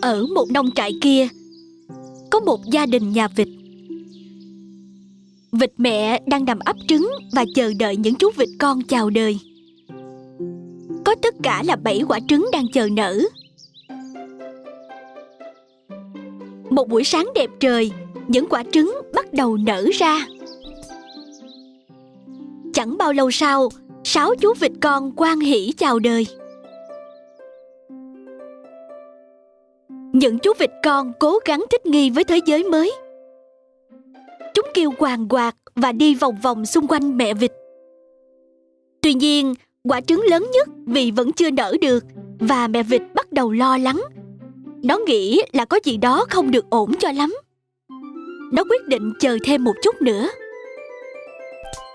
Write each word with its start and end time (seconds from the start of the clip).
Ở 0.00 0.26
một 0.26 0.50
nông 0.50 0.70
trại 0.70 0.92
kia, 1.00 1.28
Có 2.30 2.40
một 2.40 2.60
gia 2.66 2.86
đình 2.86 3.12
nhà 3.12 3.28
vịt. 3.28 3.48
Vịt 5.52 5.72
mẹ 5.76 6.22
đang 6.26 6.44
nằm 6.44 6.58
ấp 6.58 6.76
trứng 6.88 7.10
Và 7.32 7.44
chờ 7.54 7.72
đợi 7.78 7.96
những 7.96 8.14
chú 8.14 8.30
vịt 8.36 8.48
con 8.58 8.82
chào 8.82 9.10
đời. 9.10 9.38
Có 11.04 11.14
tất 11.22 11.34
cả 11.42 11.62
là 11.66 11.76
7 11.76 12.02
quả 12.08 12.20
trứng 12.28 12.46
đang 12.52 12.64
chờ 12.72 12.88
nở. 12.92 13.20
Một 16.70 16.88
buổi 16.88 17.04
sáng 17.04 17.26
đẹp 17.34 17.50
trời, 17.60 17.90
Những 18.28 18.46
quả 18.48 18.64
trứng 18.72 18.94
bắt 19.14 19.32
đầu 19.32 19.56
nở 19.56 19.86
ra. 19.94 20.26
Chẳng 22.74 22.98
bao 22.98 23.12
lâu 23.12 23.30
sau, 23.30 23.68
Sáu 24.04 24.34
chú 24.40 24.54
vịt 24.60 24.72
con 24.80 25.12
quan 25.16 25.40
hỷ 25.40 25.72
chào 25.76 25.98
đời. 25.98 26.26
Những 30.16 30.38
chú 30.38 30.52
vịt 30.58 30.70
con 30.84 31.12
cố 31.20 31.38
gắng 31.44 31.64
thích 31.70 31.86
nghi 31.86 32.10
với 32.10 32.24
thế 32.24 32.40
giới 32.46 32.64
mới. 32.64 32.92
Chúng 34.54 34.66
kêu 34.74 34.90
quàng 34.98 35.28
quạt 35.28 35.54
và 35.74 35.92
đi 35.92 36.14
vòng 36.14 36.36
vòng 36.42 36.66
xung 36.66 36.86
quanh 36.86 37.16
mẹ 37.16 37.34
vịt. 37.34 37.52
Tuy 39.02 39.14
nhiên, 39.14 39.54
quả 39.84 40.00
trứng 40.00 40.22
lớn 40.24 40.46
nhất 40.52 40.68
vì 40.86 41.10
vẫn 41.10 41.32
chưa 41.32 41.50
nở 41.50 41.76
được 41.80 42.04
và 42.40 42.68
mẹ 42.68 42.82
vịt 42.82 43.02
bắt 43.14 43.32
đầu 43.32 43.52
lo 43.52 43.78
lắng. 43.78 44.00
Nó 44.82 44.98
nghĩ 44.98 45.42
là 45.52 45.64
có 45.64 45.78
gì 45.84 45.96
đó 45.96 46.26
không 46.30 46.50
được 46.50 46.70
ổn 46.70 46.94
cho 46.98 47.12
lắm. 47.12 47.34
Nó 48.52 48.64
quyết 48.70 48.84
định 48.86 49.12
chờ 49.20 49.38
thêm 49.44 49.64
một 49.64 49.74
chút 49.82 50.02
nữa. 50.02 50.28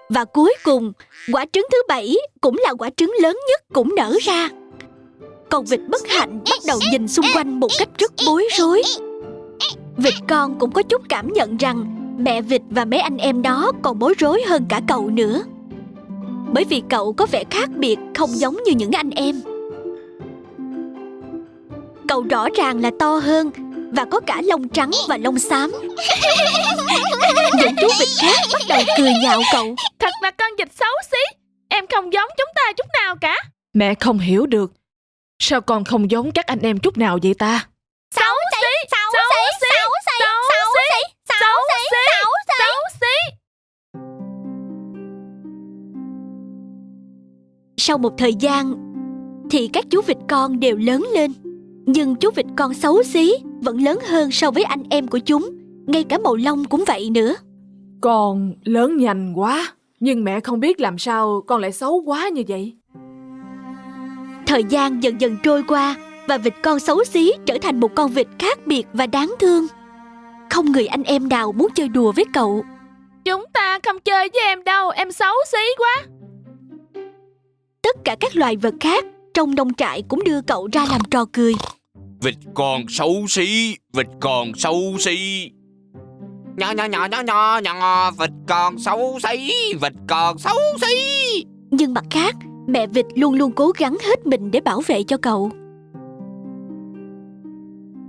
Và 0.09 0.25
cuối 0.25 0.53
cùng, 0.63 0.91
quả 1.31 1.45
trứng 1.53 1.67
thứ 1.71 1.77
bảy 1.87 2.15
cũng 2.41 2.55
là 2.57 2.73
quả 2.73 2.89
trứng 2.97 3.13
lớn 3.21 3.37
nhất 3.49 3.61
cũng 3.73 3.95
nở 3.95 4.13
ra. 4.21 4.49
Con 5.51 5.65
vịt 5.65 5.79
bất 5.89 6.07
hạnh 6.07 6.39
bắt 6.49 6.59
đầu 6.67 6.79
nhìn 6.91 7.07
xung 7.07 7.25
quanh 7.35 7.59
một 7.59 7.67
cách 7.79 7.89
rất 7.97 8.11
bối 8.25 8.47
rối. 8.57 8.81
Vịt 9.97 10.13
con 10.27 10.59
cũng 10.59 10.71
có 10.71 10.81
chút 10.83 11.01
cảm 11.09 11.33
nhận 11.33 11.57
rằng 11.57 11.97
Mẹ 12.17 12.41
vịt 12.41 12.61
và 12.69 12.85
mấy 12.85 12.99
anh 12.99 13.17
em 13.17 13.41
đó 13.41 13.71
còn 13.81 13.99
bối 13.99 14.13
rối 14.17 14.41
hơn 14.47 14.65
cả 14.69 14.81
cậu 14.87 15.09
nữa. 15.09 15.43
Bởi 16.53 16.63
vì 16.63 16.81
cậu 16.89 17.13
có 17.13 17.25
vẻ 17.31 17.43
khác 17.49 17.69
biệt 17.69 17.99
không 18.15 18.29
giống 18.29 18.57
như 18.65 18.71
những 18.71 18.91
anh 18.91 19.09
em. 19.09 19.41
Cậu 22.07 22.23
rõ 22.23 22.47
ràng 22.55 22.81
là 22.81 22.91
to 22.99 23.15
hơn 23.15 23.51
Và 23.93 24.05
có 24.05 24.19
cả 24.19 24.41
lông 24.45 24.69
trắng 24.69 24.91
và 25.07 25.17
lông 25.17 25.39
xám. 25.39 25.71
Những 27.59 27.75
chú 27.81 27.87
vịt 27.99 28.09
khác 28.21 28.37
bắt 28.53 28.61
đầu 28.69 28.81
cười 28.97 29.11
nhạo 29.23 29.41
cậu. 29.53 29.75
Thật 29.99 30.11
là 30.21 30.31
con 30.31 30.49
vịt 30.57 30.67
xấu 30.79 30.93
xí. 31.11 31.37
Em 31.69 31.85
không 31.87 32.13
giống 32.13 32.29
chúng 32.37 32.49
ta 32.55 32.73
chút 32.77 32.87
nào 32.93 33.15
cả. 33.21 33.35
Mẹ 33.73 33.95
không 33.95 34.19
hiểu 34.19 34.45
được 34.45 34.71
Sao 35.43 35.61
con 35.61 35.83
không 35.83 36.11
giống 36.11 36.31
các 36.31 36.45
anh 36.45 36.59
em 36.59 36.77
chút 36.77 36.97
nào 36.97 37.19
vậy 37.23 37.33
ta? 37.33 37.67
Xấu 38.15 38.35
xí, 38.51 38.67
xấu 38.91 39.21
xí, 39.29 39.57
xấu 39.61 39.89
xí, 40.05 40.17
xấu 40.49 40.65
xí, 40.75 41.13
xấu 41.29 41.57
xí, 41.69 41.97
xấu 42.59 42.99
xí. 43.01 43.35
Sau 47.77 47.97
một 47.97 48.13
thời 48.17 48.33
gian 48.33 48.73
thì 49.51 49.67
các 49.73 49.85
chú 49.89 50.01
vịt 50.01 50.17
con 50.29 50.59
đều 50.59 50.77
lớn 50.77 51.07
lên. 51.13 51.33
Nhưng 51.85 52.15
chú 52.15 52.29
vịt 52.35 52.45
con 52.57 52.73
xấu 52.73 53.03
xí 53.03 53.33
vẫn 53.61 53.81
lớn 53.81 53.99
hơn 54.07 54.31
so 54.31 54.51
với 54.51 54.63
anh 54.63 54.83
em 54.89 55.07
của 55.07 55.19
chúng, 55.19 55.49
ngay 55.87 56.03
cả 56.03 56.17
màu 56.17 56.35
lông 56.35 56.65
cũng 56.65 56.83
vậy 56.87 57.09
nữa. 57.09 57.35
Con 58.01 58.53
lớn 58.63 58.97
nhanh 58.97 59.33
quá, 59.35 59.73
nhưng 59.99 60.23
mẹ 60.23 60.39
không 60.39 60.59
biết 60.59 60.79
làm 60.79 60.97
sao 60.97 61.43
con 61.47 61.61
lại 61.61 61.71
xấu 61.71 62.03
quá 62.05 62.29
như 62.29 62.43
vậy. 62.47 62.73
Thời 64.51 64.63
gian 64.63 65.03
dần 65.03 65.21
dần 65.21 65.37
trôi 65.43 65.63
qua 65.67 65.95
và 66.27 66.37
vịt 66.37 66.53
con 66.63 66.79
xấu 66.79 67.03
xí 67.03 67.33
trở 67.45 67.57
thành 67.61 67.79
một 67.79 67.95
con 67.95 68.11
vịt 68.11 68.27
khác 68.39 68.59
biệt 68.65 68.83
và 68.93 69.07
đáng 69.07 69.33
thương. 69.39 69.67
Không 70.49 70.71
người 70.71 70.87
anh 70.87 71.03
em 71.03 71.29
nào 71.29 71.51
muốn 71.51 71.67
chơi 71.75 71.87
đùa 71.87 72.11
với 72.11 72.25
cậu. 72.33 72.63
Chúng 73.25 73.45
ta 73.53 73.79
không 73.83 73.99
chơi 73.99 74.29
với 74.33 74.41
em 74.45 74.63
đâu, 74.63 74.89
em 74.89 75.11
xấu 75.11 75.33
xí 75.51 75.57
quá. 75.77 76.03
Tất 77.81 77.95
cả 78.05 78.15
các 78.19 78.35
loài 78.35 78.55
vật 78.55 78.73
khác 78.79 79.05
trong 79.33 79.55
nông 79.55 79.73
trại 79.73 80.03
cũng 80.07 80.23
đưa 80.23 80.41
cậu 80.41 80.69
ra 80.73 80.85
làm 80.91 81.01
trò 81.11 81.25
cười. 81.33 81.53
Vịt 82.21 82.35
con 82.53 82.81
xấu 82.89 83.25
xí, 83.27 83.75
vịt 83.93 84.07
con 84.19 84.51
xấu 84.55 84.81
xí. 84.99 85.49
Nhỏ 86.57 86.71
nhỏ 86.71 86.85
nhỏ 86.85 87.05
nhỏ 87.05 87.21
nhỏ 87.21 87.59
nhỏ, 87.63 88.11
vịt 88.11 88.29
con 88.47 88.79
xấu 88.79 89.19
xí, 89.23 89.53
vịt 89.81 89.93
con 90.07 90.37
xấu 90.37 90.57
xí. 90.81 91.45
Nhưng 91.71 91.93
mặt 91.93 92.03
khác, 92.09 92.35
mẹ 92.71 92.87
vịt 92.87 93.05
luôn 93.15 93.33
luôn 93.33 93.51
cố 93.51 93.71
gắng 93.77 93.97
hết 94.07 94.27
mình 94.27 94.51
để 94.51 94.61
bảo 94.61 94.81
vệ 94.87 95.03
cho 95.03 95.17
cậu. 95.17 95.51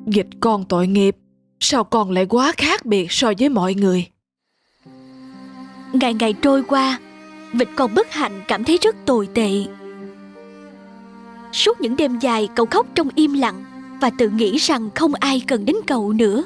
Vịt 0.06 0.26
con 0.40 0.64
tội 0.64 0.86
nghiệp, 0.86 1.16
sao 1.60 1.84
con 1.84 2.10
lại 2.10 2.26
quá 2.26 2.52
khác 2.56 2.86
biệt 2.86 3.12
so 3.12 3.32
với 3.38 3.48
mọi 3.48 3.74
người? 3.74 4.06
Ngày 5.92 6.14
ngày 6.14 6.32
trôi 6.32 6.62
qua, 6.62 6.98
vịt 7.52 7.68
con 7.76 7.94
bất 7.94 8.10
hạnh 8.10 8.42
cảm 8.48 8.64
thấy 8.64 8.78
rất 8.82 8.96
tồi 9.06 9.28
tệ. 9.34 9.50
Suốt 11.52 11.80
những 11.80 11.96
đêm 11.96 12.18
dài 12.18 12.48
cậu 12.54 12.66
khóc 12.66 12.86
trong 12.94 13.08
im 13.14 13.32
lặng 13.32 13.64
và 14.00 14.10
tự 14.18 14.28
nghĩ 14.28 14.56
rằng 14.56 14.90
không 14.94 15.14
ai 15.14 15.42
cần 15.46 15.64
đến 15.64 15.76
cậu 15.86 16.12
nữa. 16.12 16.44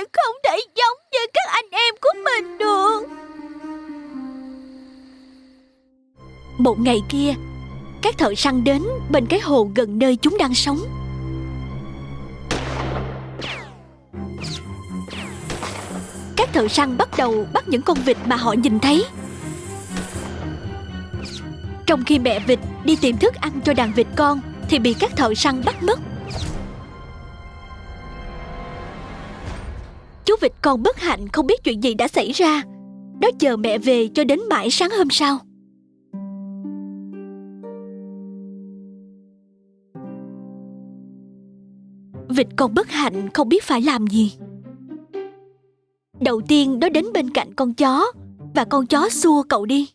Không 0.00 0.34
thể 0.44 0.58
giống 0.76 0.98
như 1.12 1.18
các 1.34 1.46
anh 1.52 1.64
em 1.70 1.94
của 2.00 2.10
mình 2.24 2.58
được? 2.58 3.00
Một 6.58 6.80
ngày 6.80 7.02
kia, 7.08 7.34
các 8.02 8.18
thợ 8.18 8.34
săn 8.34 8.64
đến 8.64 8.82
bên 9.10 9.26
cái 9.26 9.40
hồ 9.40 9.70
gần 9.74 9.98
nơi 9.98 10.16
chúng 10.16 10.38
đang 10.38 10.54
sống. 10.54 10.78
Các 16.36 16.48
thợ 16.52 16.68
săn 16.68 16.96
bắt 16.96 17.08
đầu 17.16 17.46
bắt 17.52 17.68
những 17.68 17.82
con 17.82 17.98
vịt 18.04 18.16
mà 18.26 18.36
họ 18.36 18.52
nhìn 18.52 18.80
thấy. 18.80 19.04
Trong 21.86 22.04
khi 22.04 22.18
mẹ 22.18 22.40
vịt 22.40 22.58
đi 22.84 22.96
tìm 22.96 23.16
thức 23.16 23.34
ăn 23.34 23.60
cho 23.64 23.74
đàn 23.74 23.92
vịt 23.92 24.06
con 24.16 24.40
thì 24.68 24.78
bị 24.78 24.94
các 25.00 25.16
thợ 25.16 25.34
săn 25.34 25.62
bắt 25.64 25.82
mất. 25.82 26.00
Vịt 30.40 30.52
con 30.62 30.82
bất 30.82 30.96
hạnh 30.98 31.28
không 31.28 31.46
biết 31.46 31.64
chuyện 31.64 31.82
gì 31.82 31.94
đã 31.94 32.08
xảy 32.08 32.32
ra. 32.32 32.62
Nó 33.20 33.28
chờ 33.38 33.56
mẹ 33.56 33.78
về 33.78 34.08
cho 34.14 34.24
đến 34.24 34.40
mãi 34.50 34.70
sáng 34.70 34.90
hôm 34.90 35.10
sau. 35.10 35.38
Vịt 42.28 42.46
con 42.56 42.74
bất 42.74 42.90
hạnh 42.90 43.28
không 43.34 43.48
biết 43.48 43.62
phải 43.64 43.82
làm 43.82 44.06
gì. 44.06 44.32
Đầu 46.20 46.40
tiên 46.48 46.78
nó 46.80 46.88
đến 46.88 47.04
bên 47.14 47.30
cạnh 47.30 47.54
con 47.54 47.74
chó 47.74 48.12
và 48.54 48.64
con 48.64 48.86
chó 48.86 49.08
xua 49.08 49.42
cậu 49.42 49.66
đi. 49.66 49.90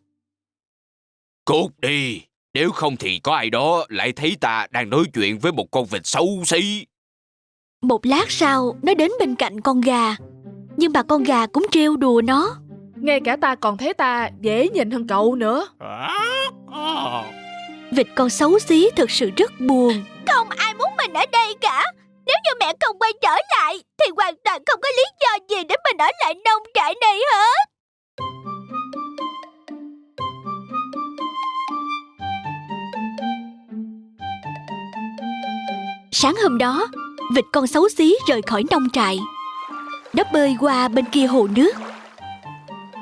Cút 1.45 1.71
đi, 1.81 2.21
nếu 2.53 2.71
không 2.71 2.97
thì 2.97 3.19
có 3.19 3.35
ai 3.35 3.49
đó 3.49 3.85
lại 3.89 4.11
thấy 4.11 4.37
ta 4.41 4.67
đang 4.71 4.89
nói 4.89 5.03
chuyện 5.13 5.39
với 5.39 5.51
một 5.51 5.71
con 5.71 5.85
vịt 5.85 6.01
xấu 6.05 6.27
xí. 6.45 6.85
Một 7.81 8.05
lát 8.05 8.25
sau 8.31 8.77
nó 8.83 8.93
đến 8.93 9.11
bên 9.19 9.35
cạnh 9.35 9.61
con 9.61 9.81
gà 9.81 10.15
Nhưng 10.77 10.93
mà 10.93 11.03
con 11.03 11.23
gà 11.23 11.45
cũng 11.45 11.65
trêu 11.71 11.97
đùa 11.97 12.21
nó 12.21 12.55
Ngay 12.95 13.19
cả 13.25 13.35
ta 13.41 13.55
còn 13.55 13.77
thấy 13.77 13.93
ta 13.93 14.29
dễ 14.41 14.69
nhìn 14.69 14.91
hơn 14.91 15.07
cậu 15.07 15.35
nữa. 15.35 15.67
Vịt 17.91 18.07
con 18.15 18.29
xấu 18.29 18.59
xí 18.59 18.89
thực 18.95 19.11
sự 19.11 19.29
rất 19.37 19.51
buồn 19.59 20.03
Không 20.27 20.47
ai 20.49 20.73
muốn 20.73 20.89
mình 20.97 21.13
ở 21.13 21.25
đây 21.31 21.55
cả. 21.61 21.83
Nếu 22.25 22.35
như 22.43 22.51
mẹ 22.59 22.73
không 22.79 22.99
quay 22.99 23.11
trở 23.21 23.35
lại 23.59 23.79
thì 23.99 24.05
hoàn 24.15 24.35
toàn 24.43 24.61
không 24.65 24.79
có 24.81 24.89
lý 24.97 25.03
do 25.21 25.55
gì 25.55 25.63
để 25.69 25.75
mình 25.89 25.97
ở 25.97 26.07
lại 26.23 26.33
nông 26.45 26.63
trại 26.73 26.93
này 27.01 27.17
hết. 27.33 27.69
Sáng 36.11 36.35
hôm 36.43 36.57
đó 36.57 36.87
Vịt 37.35 37.45
con 37.53 37.67
xấu 37.67 37.89
xí 37.89 38.15
rời 38.27 38.41
khỏi 38.41 38.63
nông 38.71 38.89
trại 38.93 39.19
Nó 40.15 40.23
bơi 40.33 40.55
qua 40.59 40.87
bên 40.87 41.05
kia 41.05 41.25
hồ 41.25 41.47
nước 41.55 41.75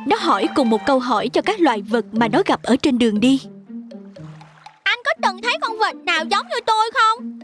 Nó 0.07 0.15
hỏi 0.19 0.47
cùng 0.55 0.69
một 0.69 0.85
câu 0.85 0.99
hỏi 0.99 1.29
cho 1.29 1.41
các 1.41 1.59
loài 1.59 1.81
vật 1.81 2.05
mà 2.11 2.27
nó 2.27 2.41
gặp 2.45 2.63
ở 2.63 2.75
trên 2.75 2.97
đường 2.97 3.19
đi 3.19 3.41
Anh 4.83 4.99
có 5.05 5.11
từng 5.21 5.41
thấy 5.41 5.53
con 5.61 5.71
vịt 5.71 5.95
nào 6.05 6.25
giống 6.31 6.47
như 6.49 6.57
tôi 6.65 6.91
không? 6.93 7.39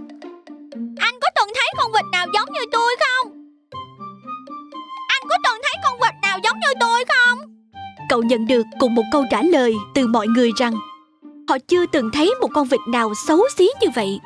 Anh 0.97 1.15
có 1.21 1.29
từng 1.35 1.49
thấy 1.55 1.67
con 1.77 1.91
vịt 1.91 2.05
nào 2.11 2.27
giống 2.33 2.53
như 2.53 2.59
tôi 2.71 2.95
không? 2.99 3.33
Anh 5.07 5.21
có 5.29 5.37
từng 5.43 5.61
thấy 5.63 5.73
con 5.83 5.99
vịt 6.01 6.13
nào 6.21 6.39
giống 6.43 6.59
như 6.59 6.67
tôi 6.79 7.05
không? 7.07 7.39
Cậu 8.09 8.21
nhận 8.21 8.47
được 8.47 8.65
cùng 8.79 8.95
một 8.95 9.03
câu 9.11 9.25
trả 9.31 9.41
lời 9.41 9.75
từ 9.95 10.07
mọi 10.07 10.27
người 10.27 10.51
rằng 10.57 10.73
Họ 11.49 11.57
chưa 11.67 11.85
từng 11.85 12.09
thấy 12.13 12.33
một 12.41 12.47
con 12.53 12.67
vịt 12.67 12.79
nào 12.87 13.13
xấu 13.27 13.41
xí 13.57 13.69
như 13.81 13.87
vậy 13.95 14.19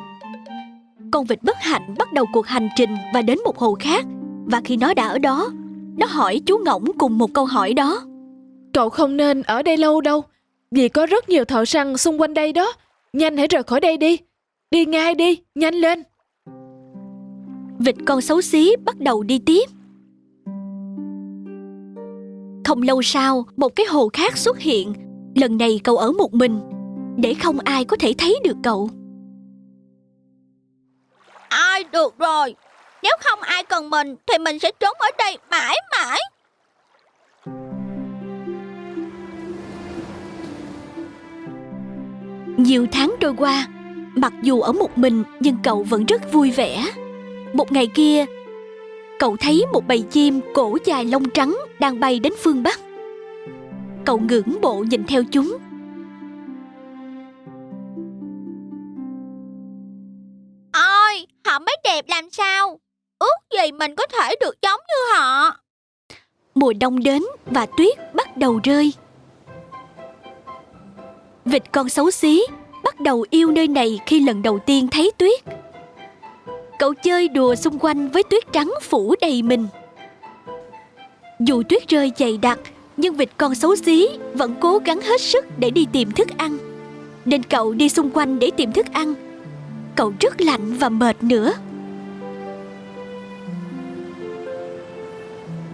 Con 1.12 1.26
vịt 1.26 1.44
bất 1.44 1.58
hạnh 1.62 1.96
bắt 1.98 2.14
đầu 2.14 2.26
cuộc 2.34 2.48
hành 2.48 2.70
trình 2.76 2.96
và 3.14 3.22
đến 3.22 3.38
một 3.46 3.58
hồ 3.58 3.78
khác 3.80 4.06
Và 4.46 4.62
khi 4.64 4.78
nó 4.78 4.94
đã 4.94 5.08
ở 5.08 5.20
đó 5.20 5.50
Nó 5.98 6.06
hỏi 6.06 6.42
chú 6.46 6.58
ngỗng 6.66 6.86
cùng 6.98 7.18
một 7.18 7.34
câu 7.34 7.46
hỏi 7.46 7.74
đó 7.74 8.04
Cậu 8.74 8.90
không 8.90 9.18
nên 9.18 9.42
ở 9.42 9.64
đây 9.64 9.78
lâu 9.78 10.02
đâu, 10.02 10.24
vì 10.72 10.90
có 10.90 11.06
rất 11.06 11.30
nhiều 11.30 11.46
thợ 11.46 11.66
săn 11.66 11.98
xung 11.98 12.22
quanh 12.22 12.34
đây 12.34 12.54
đó. 12.54 12.74
Nhanh 13.14 13.38
hãy 13.38 13.48
rời 13.48 13.64
khỏi 13.64 13.80
đây 13.80 13.98
đi. 13.98 14.18
Đi 14.72 14.86
ngay 14.86 15.16
đi, 15.16 15.40
nhanh 15.56 15.76
lên. 15.76 16.04
Vịt 17.80 17.96
con 18.06 18.22
xấu 18.22 18.42
xí 18.42 18.76
bắt 18.86 19.00
đầu 19.00 19.24
đi 19.24 19.40
tiếp. 19.40 19.64
Không 22.66 22.82
lâu 22.82 23.02
sau, 23.02 23.46
một 23.58 23.76
cái 23.76 23.86
hồ 23.86 24.10
khác 24.14 24.38
xuất 24.38 24.60
hiện. 24.60 24.94
Lần 25.36 25.58
này 25.58 25.80
cậu 25.84 25.98
ở 25.98 26.12
một 26.12 26.34
mình, 26.34 26.60
để 27.18 27.34
không 27.34 27.60
ai 27.60 27.86
có 27.86 27.98
thể 28.00 28.14
thấy 28.18 28.40
được 28.44 28.58
cậu. 28.64 28.90
Ai 31.50 31.84
được 31.92 32.16
rồi 32.20 32.56
Nếu 33.04 33.14
không 33.20 33.40
ai 33.42 33.64
cần 33.64 33.90
mình 33.90 34.16
Thì 34.28 34.38
mình 34.38 34.60
sẽ 34.60 34.72
trốn 34.80 34.98
ở 35.00 35.08
đây 35.18 35.38
mãi 35.52 35.76
mãi 35.98 36.20
Nhiều 42.58 42.88
tháng 42.92 43.16
trôi 43.20 43.34
qua, 43.38 43.68
mặc 44.16 44.34
dù 44.42 44.62
ở 44.62 44.72
một 44.72 44.98
mình 44.98 45.24
nhưng 45.40 45.58
cậu 45.64 45.84
vẫn 45.84 46.06
rất 46.06 46.32
vui 46.32 46.52
vẻ. 46.52 46.86
Một 47.54 47.72
ngày 47.72 47.88
kia, 47.88 48.26
cậu 49.20 49.38
thấy 49.38 49.66
một 49.74 49.88
bầy 49.88 50.02
chim 50.12 50.40
cổ 50.54 50.78
dài 50.86 51.06
lông 51.06 51.30
trắng 51.30 51.58
đang 51.80 52.00
bay 52.00 52.20
đến 52.20 52.34
phương 52.44 52.64
Bắc. 52.64 52.80
Cậu 54.06 54.20
ngưỡng 54.20 54.62
bộ 54.62 54.84
nhìn 54.90 55.04
theo 55.08 55.24
chúng. 55.32 55.58
Ôi 60.74 61.26
Họ 61.46 61.60
mới 61.60 61.78
đẹp 61.84 62.06
làm 62.08 62.30
sao 62.30 62.80
gì 63.62 63.72
mình 63.72 63.96
có 63.96 64.06
thể 64.08 64.36
được 64.42 64.56
giống 64.62 64.80
như 64.88 65.18
họ 65.18 65.56
Mùa 66.56 66.74
đông 66.80 67.04
đến 67.04 67.24
và 67.46 67.66
tuyết 67.66 67.98
bắt 68.14 68.38
đầu 68.38 68.60
rơi. 68.64 68.94
Vịt 71.46 71.64
con 71.72 71.90
xấu 71.90 72.12
xí 72.12 72.44
bắt 72.84 73.00
đầu 73.00 73.26
yêu 73.30 73.52
nơi 73.52 73.68
này 73.68 74.00
khi 74.06 74.20
lần 74.20 74.42
đầu 74.42 74.60
tiên 74.60 74.88
thấy 74.92 75.12
tuyết. 75.18 75.42
Cậu 76.80 76.94
chơi 76.94 77.28
đùa 77.28 77.56
xung 77.56 77.80
quanh 77.80 78.10
với 78.10 78.24
tuyết 78.24 78.44
trắng 78.54 78.74
phủ 78.82 79.16
đầy 79.22 79.42
mình. 79.42 79.68
Dù 81.40 81.64
tuyết 81.70 81.88
rơi 81.88 82.12
dày 82.18 82.38
đặc, 82.38 82.60
nhưng 82.98 83.16
vịt 83.16 83.30
con 83.38 83.56
xấu 83.56 83.76
xí 83.76 84.10
vẫn 84.34 84.56
cố 84.60 84.78
gắng 84.78 85.02
hết 85.02 85.22
sức 85.22 85.46
để 85.58 85.70
đi 85.70 85.88
tìm 85.92 86.12
thức 86.12 86.28
ăn. 86.38 86.58
Nên 87.26 87.44
cậu 87.44 87.74
đi 87.74 87.90
xung 87.90 88.10
quanh 88.10 88.40
để 88.40 88.52
tìm 88.58 88.72
thức 88.72 88.86
ăn. 88.94 89.14
Cậu 89.96 90.14
rất 90.20 90.42
lạnh 90.42 90.78
và 90.80 90.90
mệt 90.90 91.24
nữa. 91.24 91.54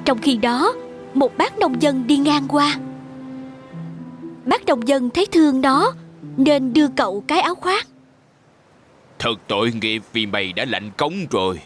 Trong 0.10 0.22
khi 0.22 0.38
đó, 0.38 0.74
một 1.14 1.38
bác 1.38 1.60
nông 1.60 1.82
dân 1.82 2.08
đi 2.08 2.18
ngang 2.18 2.48
qua. 2.48 2.80
Bác 4.46 4.66
nông 4.66 4.88
dân 4.88 5.10
thấy 5.10 5.26
thương 5.32 5.62
nó 5.62 5.94
nên 6.38 6.74
đưa 6.74 6.88
cậu 6.88 7.24
cái 7.28 7.40
áo 7.40 7.56
khoác. 7.56 7.88
Thật 9.20 9.36
tội 9.48 9.72
nghiệp 9.82 10.04
vì 10.14 10.26
mày 10.26 10.54
đã 10.54 10.66
lạnh 10.66 10.92
cống 10.98 11.14
rồi. 11.32 11.60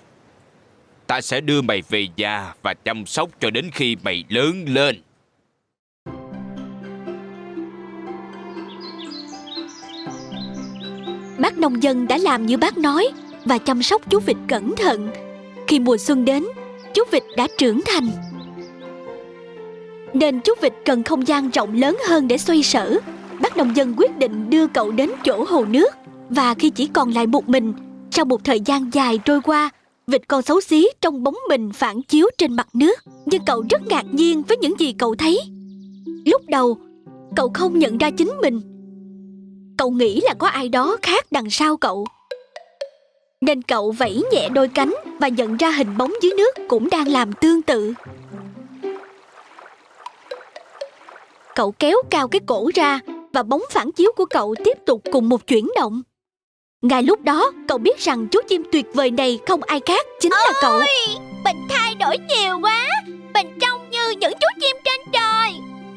Ta 1.08 1.22
sẽ 1.22 1.42
đưa 1.42 1.62
mày 1.62 1.84
về 1.90 2.08
nhà 2.18 2.54
và 2.62 2.74
chăm 2.74 3.06
sóc 3.06 3.30
cho 3.40 3.50
đến 3.50 3.70
khi 3.74 3.96
mày 4.04 4.24
lớn 4.30 4.66
lên. 4.68 5.02
Bác 11.38 11.58
nông 11.58 11.84
dân 11.84 12.08
đã 12.08 12.18
làm 12.18 12.46
như 12.46 12.58
bác 12.58 12.78
nói 12.78 13.08
và 13.46 13.58
chăm 13.58 13.84
sóc 13.84 14.02
chú 14.10 14.20
vịt 14.20 14.38
cẩn 14.48 14.76
thận. 14.76 15.10
Khi 15.68 15.80
mùa 15.80 15.98
xuân 15.98 16.26
đến, 16.26 16.44
chú 16.94 17.04
vịt 17.12 17.24
đã 17.38 17.48
trưởng 17.58 17.82
thành. 17.86 18.33
Nên 20.14 20.40
chú 20.40 20.54
vịt 20.62 20.74
cần 20.86 21.04
không 21.04 21.28
gian 21.28 21.50
rộng 21.50 21.74
lớn 21.74 21.98
hơn 22.08 22.28
để 22.28 22.38
xoay 22.38 22.64
sở. 22.64 23.00
Bác 23.42 23.58
nông 23.58 23.76
dân 23.76 23.94
quyết 23.98 24.18
định 24.18 24.50
đưa 24.50 24.68
cậu 24.68 24.92
đến 24.92 25.12
chỗ 25.24 25.46
hồ 25.48 25.66
nước. 25.66 25.90
Và 26.30 26.54
khi 26.54 26.70
chỉ 26.70 26.88
còn 26.88 27.12
lại 27.12 27.28
một 27.28 27.50
mình, 27.50 27.74
sau 28.12 28.26
một 28.26 28.44
thời 28.44 28.60
gian 28.60 28.90
dài 28.94 29.20
trôi 29.26 29.42
qua, 29.42 29.70
vịt 30.08 30.22
con 30.28 30.42
xấu 30.42 30.62
xí 30.62 30.88
trong 31.02 31.24
bóng 31.24 31.36
mình 31.50 31.72
phản 31.74 32.02
chiếu 32.02 32.28
trên 32.38 32.54
mặt 32.54 32.68
nước. 32.74 33.00
Nhưng 33.26 33.46
cậu 33.46 33.66
rất 33.70 33.88
ngạc 33.88 34.06
nhiên 34.12 34.44
với 34.48 34.58
những 34.58 34.80
gì 34.80 34.94
cậu 34.94 35.16
thấy. 35.16 35.40
Lúc 36.26 36.42
đầu, 36.48 36.78
cậu 37.36 37.52
không 37.54 37.80
nhận 37.80 37.98
ra 37.98 38.10
chính 38.12 38.32
mình. 38.42 38.62
Cậu 39.78 39.92
nghĩ 39.92 40.22
là 40.22 40.34
có 40.34 40.48
ai 40.48 40.70
đó 40.70 40.98
khác 41.02 41.26
đằng 41.32 41.50
sau 41.50 41.78
cậu. 41.78 42.06
Nên 43.42 43.62
cậu 43.62 43.92
vẫy 43.92 44.24
nhẹ 44.32 44.50
đôi 44.50 44.68
cánh 44.68 44.94
và 45.20 45.28
nhận 45.28 45.58
ra 45.58 45.72
hình 45.72 45.98
bóng 45.98 46.12
dưới 46.22 46.32
nước 46.38 46.52
cũng 46.68 46.90
đang 46.90 47.08
làm 47.08 47.34
tương 47.34 47.62
tự. 47.62 47.94
Cậu 51.56 51.72
kéo 51.72 51.98
cao 52.10 52.28
cái 52.28 52.42
cổ 52.46 52.72
ra 52.76 53.00
và 53.34 53.44
bóng 53.44 53.62
phản 53.72 53.92
chiếu 53.92 54.12
của 54.16 54.26
cậu 54.26 54.56
tiếp 54.64 54.78
tục 54.86 55.02
cùng 55.12 55.30
một 55.30 55.48
chuyển 55.48 55.70
động. 55.76 56.02
Ngay 56.82 57.04
lúc 57.04 57.22
đó, 57.22 57.52
cậu 57.68 57.78
biết 57.78 58.00
rằng 58.00 58.28
chú 58.28 58.40
chim 58.48 58.64
tuyệt 58.72 58.86
vời 58.94 59.12
này 59.12 59.40
không 59.48 59.64
ai 59.64 59.80
khác, 59.86 60.06
chính 60.20 60.32
là 60.32 60.52
cậu. 60.62 60.80
Mình 61.46 61.58
thay 61.70 61.96
đổi 61.96 62.18
nhiều 62.18 62.60
quá 62.62 62.88
Mình 63.34 63.58
trông 63.62 63.90
như 63.90 64.10
những 64.10 64.34
chú 64.34 64.48
chim 64.62 64.76
trên 64.86 65.02
trời 65.14 65.54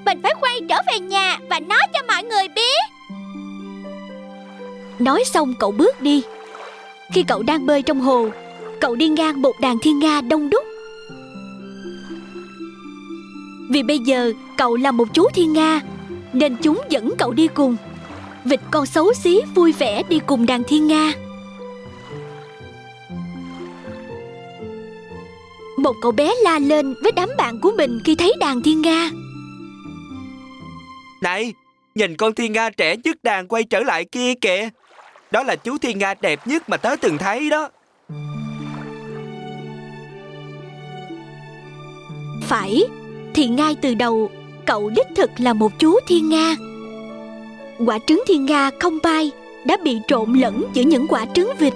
Mình 0.07 0.21
phải 0.23 0.33
quay 0.41 0.61
trở 0.69 0.77
về 0.93 0.99
nhà 0.99 1.39
Và 1.51 1.61
nói 1.61 1.81
cho 1.95 2.01
mọi 2.09 2.23
người 2.23 2.49
biết 2.49 2.97
Nói 4.99 5.25
xong 5.25 5.55
cậu 5.59 5.71
bước 5.71 6.01
đi. 6.01 6.23
Khi 7.13 7.23
cậu 7.23 7.43
đang 7.43 7.67
bơi 7.67 7.83
trong 7.83 8.01
hồ, 8.01 8.29
cậu 8.81 8.95
đi 8.95 9.09
ngang 9.09 9.43
một 9.43 9.61
đàn 9.61 9.79
thiên 9.79 9.99
nga 9.99 10.21
đông 10.21 10.51
đúc. 10.51 10.65
Vì 13.71 13.83
bây 13.83 13.99
giờ 13.99 14.33
cậu 14.57 14.77
là 14.77 14.91
một 14.91 15.09
chú 15.13 15.29
thiên 15.35 15.53
nga, 15.53 15.81
nên 16.33 16.57
chúng 16.63 16.81
dẫn 16.89 17.15
cậu 17.19 17.33
đi 17.33 17.49
cùng. 17.49 17.77
Vịt 18.45 18.61
con 18.71 18.87
xấu 18.87 19.13
xí 19.15 19.43
vui 19.55 19.73
vẻ 19.73 20.03
đi 20.09 20.21
cùng 20.27 20.47
đàn 20.47 20.63
thiên 20.65 20.87
nga. 20.87 21.13
Một 25.79 25.95
cậu 26.03 26.13
bé 26.13 26.35
la 26.43 26.59
lên 26.59 26.95
với 27.03 27.13
đám 27.13 27.29
bạn 27.39 27.61
của 27.61 27.73
mình 27.77 28.01
khi 28.05 28.15
thấy 28.15 28.33
đàn 28.41 28.63
thiên 28.63 28.83
nga. 28.83 29.11
Này, 31.23 31.55
nhìn 31.95 32.17
con 32.17 32.35
thiên 32.35 32.53
nga 32.53 32.71
trẻ 32.71 32.97
nhất 33.05 33.17
đàn 33.23 33.49
quay 33.49 33.65
trở 33.65 33.81
lại 33.81 34.05
kia 34.05 34.35
kìa. 34.41 34.69
Đó 35.31 35.43
là 35.43 35.57
chú 35.57 35.79
thiên 35.79 35.99
nga 35.99 36.15
đẹp 36.21 36.47
nhất 36.47 36.69
mà 36.69 36.77
tớ 36.77 36.97
từng 36.97 37.19
thấy 37.19 37.51
đó. 37.51 37.69
Phải, 42.43 42.85
thì 43.37 43.47
ngay 43.47 43.77
từ 43.81 43.95
đầu 43.95 44.31
cậu 44.67 44.91
đích 44.91 45.07
thực 45.17 45.31
là 45.39 45.53
một 45.53 45.73
chú 45.79 45.99
thiên 46.07 46.29
nga. 46.29 46.57
Quả 47.87 47.99
trứng 48.07 48.23
thiên 48.27 48.45
nga 48.45 48.71
không 48.81 48.99
bay 49.03 49.31
đã 49.67 49.77
bị 49.85 50.01
trộn 50.09 50.33
lẫn 50.33 50.65
giữa 50.75 50.83
những 50.83 51.07
quả 51.09 51.27
trứng 51.35 51.53
vịt. 51.59 51.75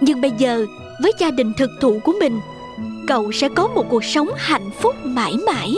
Nhưng 0.00 0.20
bây 0.20 0.30
giờ, 0.38 0.66
với 1.02 1.12
gia 1.18 1.30
đình 1.30 1.52
thực 1.56 1.70
thụ 1.80 2.00
của 2.04 2.12
mình, 2.20 2.40
cậu 3.06 3.32
sẽ 3.32 3.48
có 3.48 3.68
một 3.68 3.84
cuộc 3.88 4.04
sống 4.04 4.28
hạnh 4.36 4.70
phúc 4.80 4.94
mãi 5.04 5.32
mãi. 5.46 5.74